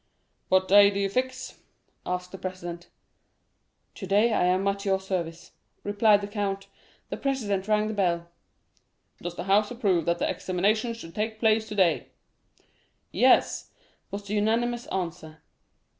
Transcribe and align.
"What 0.49 0.67
day 0.67 0.89
do 0.89 0.99
you 0.99 1.09
fix?" 1.09 1.59
asked 2.07 2.31
the 2.31 2.39
president. 2.39 2.89
"Today 3.93 4.33
I 4.33 4.45
am 4.45 4.67
at 4.67 4.83
your 4.83 4.99
service," 4.99 5.51
replied 5.83 6.21
the 6.21 6.27
count. 6.27 6.65
The 7.09 7.17
president 7.17 7.67
rang 7.67 7.87
the 7.87 7.93
bell. 7.93 8.27
"Does 9.21 9.35
the 9.35 9.43
House 9.43 9.69
approve 9.69 10.05
that 10.07 10.17
the 10.17 10.27
examination 10.27 10.95
should 10.95 11.13
take 11.13 11.37
place 11.39 11.67
today?" 11.67 12.07
40196m 12.57 12.67
"Yes," 13.11 13.69
was 14.09 14.23
the 14.23 14.33
unanimous 14.33 14.87
answer. 14.87 15.43